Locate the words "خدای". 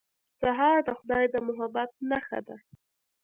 0.99-1.25